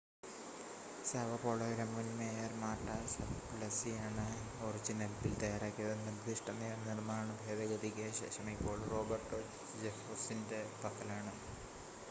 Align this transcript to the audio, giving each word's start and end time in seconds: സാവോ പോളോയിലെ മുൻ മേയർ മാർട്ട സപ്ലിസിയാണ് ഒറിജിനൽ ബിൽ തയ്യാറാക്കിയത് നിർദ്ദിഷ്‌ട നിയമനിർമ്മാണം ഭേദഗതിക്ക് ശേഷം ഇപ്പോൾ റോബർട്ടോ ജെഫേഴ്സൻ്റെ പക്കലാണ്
സാവോ 1.07 1.35
പോളോയിലെ 1.41 1.83
മുൻ 1.87 2.07
മേയർ 2.13 2.53
മാർട്ട 2.61 2.87
സപ്ലിസിയാണ് 3.11 4.25
ഒറിജിനൽ 4.61 5.11
ബിൽ 5.19 5.35
തയ്യാറാക്കിയത് 5.41 6.01
നിർദ്ദിഷ്‌ട 6.01 6.55
നിയമനിർമ്മാണം 6.59 7.37
ഭേദഗതിക്ക് 7.43 8.07
ശേഷം 8.21 8.49
ഇപ്പോൾ 8.55 8.79
റോബർട്ടോ 8.91 9.41
ജെഫേഴ്സൻ്റെ 9.83 10.61
പക്കലാണ് 10.81 11.35